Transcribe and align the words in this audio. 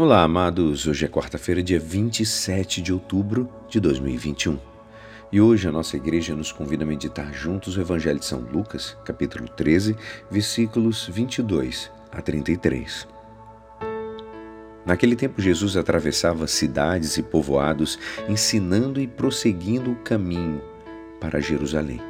Olá, 0.00 0.22
amados. 0.22 0.86
Hoje 0.86 1.06
é 1.06 1.08
quarta-feira, 1.08 1.60
dia 1.60 1.80
27 1.80 2.80
de 2.80 2.92
outubro 2.92 3.48
de 3.68 3.80
2021. 3.80 4.56
E 5.32 5.40
hoje 5.40 5.66
a 5.66 5.72
nossa 5.72 5.96
igreja 5.96 6.36
nos 6.36 6.52
convida 6.52 6.84
a 6.84 6.86
meditar 6.86 7.34
juntos 7.34 7.76
o 7.76 7.80
Evangelho 7.80 8.20
de 8.20 8.24
São 8.24 8.38
Lucas, 8.38 8.96
capítulo 9.04 9.48
13, 9.48 9.96
versículos 10.30 11.08
22 11.08 11.90
a 12.12 12.22
33. 12.22 13.08
Naquele 14.86 15.16
tempo, 15.16 15.42
Jesus 15.42 15.76
atravessava 15.76 16.46
cidades 16.46 17.16
e 17.16 17.22
povoados, 17.24 17.98
ensinando 18.28 19.00
e 19.00 19.08
prosseguindo 19.08 19.90
o 19.90 19.96
caminho 19.96 20.62
para 21.20 21.40
Jerusalém. 21.40 22.00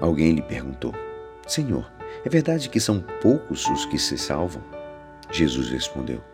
Alguém 0.00 0.32
lhe 0.32 0.42
perguntou: 0.42 0.92
Senhor, 1.46 1.88
é 2.24 2.28
verdade 2.28 2.68
que 2.68 2.80
são 2.80 2.98
poucos 3.22 3.64
os 3.68 3.86
que 3.86 3.96
se 3.96 4.18
salvam? 4.18 4.60
Jesus 5.30 5.68
respondeu: 5.70 6.33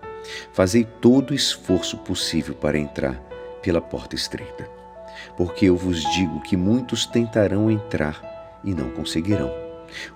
Fazei 0.53 0.85
todo 0.85 1.31
o 1.31 1.35
esforço 1.35 1.99
possível 1.99 2.55
para 2.55 2.79
entrar 2.79 3.15
pela 3.63 3.81
porta 3.81 4.15
estreita, 4.15 4.69
porque 5.37 5.67
eu 5.67 5.77
vos 5.77 6.03
digo 6.15 6.41
que 6.43 6.57
muitos 6.57 7.07
tentarão 7.07 7.71
entrar 7.71 8.61
e 8.65 8.75
não 8.75 8.91
conseguirão. 8.91 9.51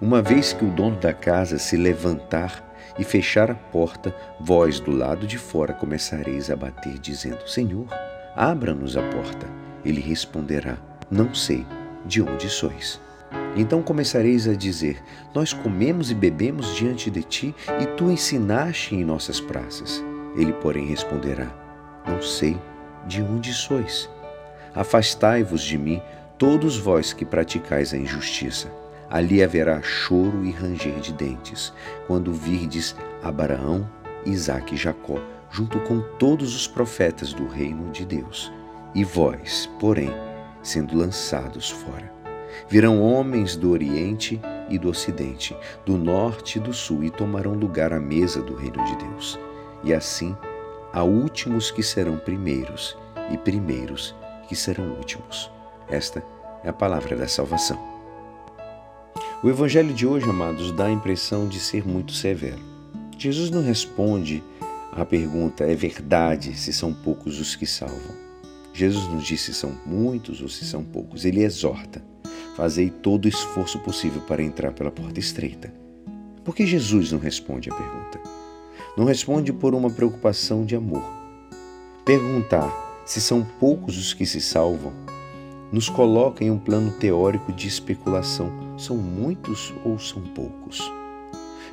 Uma 0.01 0.23
vez 0.23 0.53
que 0.53 0.65
o 0.65 0.71
dono 0.71 0.97
da 0.97 1.13
casa 1.13 1.59
se 1.59 1.77
levantar 1.77 2.75
e 2.99 3.05
fechar 3.05 3.51
a 3.51 3.55
porta, 3.55 4.15
vós 4.39 4.79
do 4.79 4.93
lado 4.93 5.27
de 5.27 5.37
fora 5.37 5.73
começareis 5.73 6.51
a 6.51 6.57
bater, 6.57 6.99
dizendo: 6.99 7.49
Senhor, 7.49 7.87
abra-nos 8.37 8.97
a 8.97 9.03
porta. 9.03 9.47
Ele 9.85 10.01
responderá: 10.01 10.79
Não 11.11 11.35
sei 11.35 11.67
de 12.07 12.23
onde 12.23 12.49
sois. 12.49 13.01
Então 13.57 13.83
começareis 13.83 14.49
a 14.49 14.55
dizer: 14.55 15.03
Nós 15.35 15.53
comemos 15.53 16.11
e 16.11 16.15
bebemos 16.15 16.75
diante 16.75 17.11
de 17.11 17.23
ti, 17.23 17.55
e 17.81 17.87
tu 17.97 18.11
ensinaste 18.11 18.95
em 18.95 19.05
nossas 19.05 19.41
praças. 19.41 20.03
Ele, 20.37 20.53
porém, 20.53 20.87
responderá: 20.87 21.55
Não 22.07 22.21
sei 22.21 22.59
de 23.07 23.23
onde 23.23 23.53
sois. 23.53 24.11
Afastai-vos 24.75 25.63
de 25.63 25.79
mim, 25.79 26.03
todos 26.37 26.77
vós 26.77 27.13
que 27.13 27.25
praticais 27.25 27.95
a 27.95 27.97
injustiça. 27.97 28.69
Ali 29.09 29.45
haverá 29.45 29.81
choro 29.83 30.45
e 30.45 30.51
ranger 30.51 30.99
de 30.99 31.13
dentes, 31.13 31.73
quando 32.07 32.33
virdes 32.33 32.97
Abraão, 33.23 33.89
Isaque 34.27 34.75
e 34.75 34.79
Jacó, 34.79 35.21
junto 35.51 35.79
com 35.81 36.01
todos 36.19 36.57
os 36.57 36.67
profetas 36.67 37.33
do 37.33 37.47
reino 37.47 37.93
de 37.93 38.05
Deus. 38.05 38.53
E 38.95 39.05
vós, 39.05 39.71
porém, 39.79 40.11
sendo 40.63 40.97
lançados 40.97 41.71
fora. 41.71 42.24
Virão 42.69 43.03
homens 43.03 43.57
do 43.57 43.71
Oriente 43.71 44.41
e 44.69 44.79
do 44.79 44.89
Ocidente, 44.89 45.57
do 45.85 45.97
Norte 45.97 46.59
e 46.59 46.61
do 46.61 46.73
Sul, 46.73 47.05
e 47.05 47.11
tomarão 47.11 47.53
lugar 47.53 47.93
à 47.93 48.01
mesa 48.01 48.43
do 48.43 48.55
reino 48.55 48.83
de 48.85 48.97
Deus. 48.97 49.39
E 49.83 49.93
assim 49.93 50.37
há 50.93 51.03
últimos 51.03 51.71
que 51.71 51.83
serão 51.83 52.17
primeiros, 52.17 52.97
e 53.31 53.37
primeiros 53.37 54.15
que 54.49 54.57
serão 54.57 54.93
últimos. 54.97 55.51
Esta 55.89 56.25
é 56.63 56.69
a 56.69 56.73
palavra 56.73 57.17
da 57.17 57.29
salvação. 57.29 57.79
O 59.43 59.51
evangelho 59.51 59.93
de 59.93 60.07
hoje, 60.07 60.29
amados, 60.29 60.73
dá 60.73 60.87
a 60.87 60.91
impressão 60.91 61.47
de 61.47 61.61
ser 61.61 61.87
muito 61.87 62.13
severo. 62.13 62.61
Jesus 63.19 63.51
não 63.51 63.63
responde 63.63 64.43
à 64.93 65.05
pergunta: 65.05 65.65
é 65.65 65.75
verdade 65.75 66.57
se 66.57 66.73
são 66.73 66.95
poucos 66.95 67.39
os 67.39 67.55
que 67.55 67.67
salvam? 67.67 68.25
Jesus 68.73 69.07
nos 69.07 69.25
diz 69.25 69.43
se 69.43 69.55
são 69.55 69.73
muitos 69.85 70.41
ou 70.41 70.49
se 70.49 70.65
são 70.65 70.83
poucos. 70.83 71.25
Ele 71.25 71.45
exorta 71.45 72.03
Fazei 72.57 72.89
todo 72.89 73.25
o 73.25 73.29
esforço 73.29 73.79
possível 73.81 74.23
para 74.23 74.43
entrar 74.43 74.73
pela 74.73 74.91
porta 74.91 75.19
estreita. 75.19 75.73
Por 76.45 76.55
que 76.55 76.67
Jesus 76.67 77.11
não 77.11 77.19
responde 77.19 77.71
à 77.71 77.75
pergunta? 77.75 78.21
Não 78.97 79.05
responde 79.05 79.53
por 79.53 79.75
uma 79.75 79.91
preocupação 79.91 80.65
de 80.65 80.77
amor. 80.77 81.03
Perguntar 82.05 83.03
se 83.05 83.21
são 83.21 83.45
poucos 83.59 83.99
os 83.99 84.15
que 84.15 84.25
se 84.25 84.41
salvam 84.41 84.93
nos 85.73 85.89
coloca 85.89 86.45
em 86.45 86.51
um 86.53 86.59
plano 86.59 86.93
teórico 86.93 87.53
de 87.53 87.67
especulação. 87.67 88.53
São 88.79 88.97
muitos 88.97 89.75
ou 89.85 89.99
são 89.99 90.23
poucos? 90.23 90.81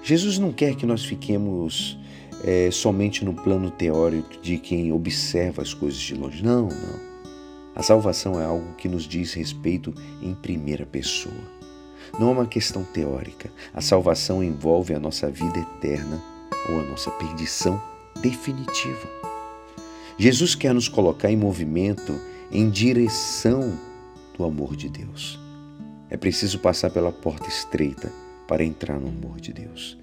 Jesus 0.02 0.40
não 0.40 0.52
quer 0.52 0.76
que 0.76 0.88
nós 0.88 1.06
fiquemos 1.06 2.00
é, 2.44 2.72
somente 2.72 3.24
no 3.24 3.36
plano 3.36 3.70
teórico 3.70 4.42
de 4.42 4.58
quem 4.58 4.92
observa 4.92 5.62
as 5.62 5.76
coisas 5.76 6.00
de 6.00 6.16
longe. 6.16 6.44
Não, 6.44 6.64
não. 6.64 7.11
A 7.76 7.82
salvação 7.82 8.40
é 8.40 8.46
algo 8.46 8.74
que 8.76 8.90
nos 8.90 9.04
diz 9.04 9.34
respeito 9.34 9.94
em 10.22 10.34
primeira 10.34 10.86
pessoa. 10.86 11.62
Não 12.20 12.30
é 12.30 12.32
uma 12.32 12.46
questão 12.46 12.84
teórica. 12.84 13.52
A 13.74 13.82
salvação 13.82 14.44
envolve 14.44 14.94
a 14.94 15.00
nossa 15.00 15.30
vida 15.30 15.60
eterna 15.60 16.22
ou 16.70 16.80
a 16.80 16.84
nossa 16.84 17.10
perdição 17.12 17.82
definitiva. 18.22 19.08
Jesus 20.18 20.54
quer 20.54 20.74
nos 20.74 20.90
colocar 20.90 21.32
em 21.32 21.38
movimento 21.38 22.20
em 22.52 22.70
direção 22.70 23.78
do 24.38 24.44
amor 24.44 24.76
de 24.76 24.90
Deus. 24.90 25.40
É 26.10 26.18
preciso 26.18 26.60
passar 26.60 26.92
pela 26.92 27.12
porta 27.12 27.48
estreita 27.48 28.12
para 28.48 28.64
entrar 28.64 29.00
no 29.00 29.08
amor 29.08 29.40
de 29.40 29.54
Deus. 29.54 29.98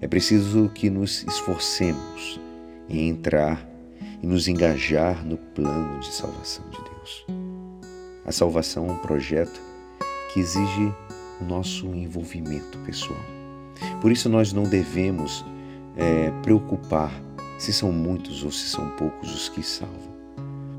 É 0.00 0.08
preciso 0.08 0.70
que 0.74 0.88
nos 0.88 1.22
esforcemos 1.24 2.40
em 2.88 3.10
entrar 3.10 3.69
e 4.22 4.26
nos 4.26 4.48
engajar 4.48 5.24
no 5.24 5.36
plano 5.36 6.00
de 6.00 6.12
salvação 6.12 6.64
de 6.70 6.78
Deus. 6.78 7.26
A 8.24 8.32
salvação 8.32 8.88
é 8.88 8.92
um 8.92 8.98
projeto 8.98 9.60
que 10.32 10.40
exige 10.40 10.92
nosso 11.40 11.86
envolvimento 11.94 12.78
pessoal. 12.78 13.20
Por 14.00 14.12
isso, 14.12 14.28
nós 14.28 14.52
não 14.52 14.64
devemos 14.64 15.44
é, 15.96 16.30
preocupar 16.42 17.12
se 17.58 17.72
são 17.72 17.92
muitos 17.92 18.42
ou 18.44 18.50
se 18.50 18.68
são 18.68 18.88
poucos 18.90 19.34
os 19.34 19.48
que 19.48 19.62
salvam, 19.62 20.14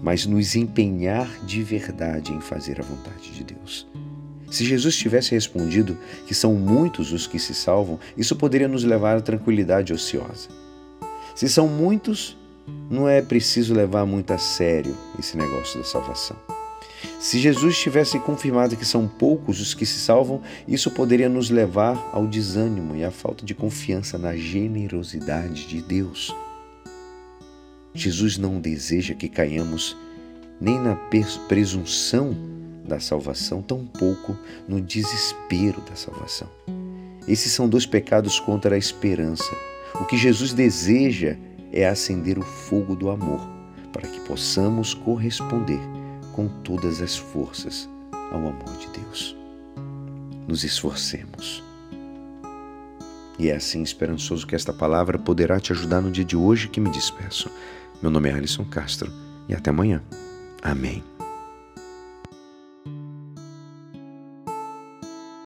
mas 0.02 0.26
nos 0.26 0.56
empenhar 0.56 1.28
de 1.46 1.62
verdade 1.62 2.32
em 2.32 2.42
fazer 2.42 2.80
a 2.80 2.84
vontade 2.84 3.32
de 3.32 3.44
Deus. 3.44 3.88
Se 4.50 4.66
Jesus 4.66 4.98
tivesse 4.98 5.32
respondido 5.32 5.98
que 6.28 6.36
são 6.36 6.56
muitos 6.56 7.14
os 7.14 7.26
que 7.26 7.40
se 7.40 7.54
salvam, 7.54 8.00
isso 8.18 8.36
poderia 8.36 8.68
nos 8.68 8.84
levar 8.84 9.18
à 9.18 9.22
tranquilidade 9.22 9.94
ociosa. 9.94 10.50
Se 11.34 11.48
são 11.48 11.68
muitos, 11.68 12.38
não 12.90 13.08
é 13.08 13.22
preciso 13.22 13.74
levar 13.74 14.06
muito 14.06 14.32
a 14.32 14.38
sério 14.38 14.96
esse 15.18 15.38
negócio 15.38 15.80
da 15.80 15.86
salvação. 15.86 16.38
Se 17.20 17.40
Jesus 17.40 17.78
tivesse 17.78 18.20
confirmado 18.20 18.76
que 18.76 18.86
são 18.86 19.08
poucos 19.08 19.60
os 19.60 19.74
que 19.74 19.86
se 19.86 20.00
salvam, 20.00 20.42
isso 20.68 20.92
poderia 20.92 21.30
nos 21.30 21.50
levar 21.50 22.10
ao 22.12 22.28
desânimo 22.28 22.96
e 22.96 23.04
à 23.04 23.12
falta 23.12 23.46
de 23.46 23.54
confiança 23.54 24.18
na 24.18 24.36
generosidade 24.36 25.68
de 25.68 25.82
Deus. 25.82 26.36
Jesus 27.94 28.38
não 28.38 28.60
deseja 28.60 29.14
que 29.14 29.28
caiamos 29.28 29.98
nem 30.60 30.80
na 30.80 30.96
presunção 31.48 32.36
da 32.86 33.00
salvação, 33.00 33.62
tampouco 33.62 34.38
no 34.68 34.82
desespero 34.82 35.82
da 35.82 35.96
salvação. 35.96 36.48
Esses 37.28 37.52
são 37.52 37.70
dois 37.70 37.86
pecados 37.86 38.40
contra 38.40 38.76
a 38.76 38.78
esperança. 38.78 39.56
O 39.96 40.06
que 40.06 40.18
Jesus 40.18 40.54
deseja 40.54 41.38
é 41.72 41.88
acender 41.88 42.38
o 42.38 42.44
fogo 42.44 42.96
do 42.96 43.10
amor, 43.10 43.42
para 43.92 44.08
que 44.08 44.20
possamos 44.22 44.94
corresponder 44.94 45.80
com 46.34 46.48
todas 46.48 47.02
as 47.02 47.18
forças 47.18 47.90
ao 48.32 48.40
amor 48.40 48.78
de 48.80 48.88
Deus. 49.00 49.36
Nos 50.48 50.64
esforcemos. 50.64 51.64
E 53.38 53.50
é 53.50 53.56
assim 53.56 53.82
esperançoso 53.82 54.46
que 54.46 54.56
esta 54.56 54.72
palavra 54.72 55.18
poderá 55.18 55.60
te 55.60 55.72
ajudar 55.72 56.02
no 56.02 56.12
dia 56.12 56.26
de 56.26 56.38
hoje 56.38 56.68
que 56.68 56.80
me 56.80 56.90
despeço. 56.90 57.50
Meu 58.02 58.12
nome 58.12 58.30
é 58.30 58.34
Alisson 58.34 58.66
Castro 58.66 59.12
e 59.48 59.54
até 59.54 59.70
amanhã. 59.70 60.02
Amém. 60.62 61.11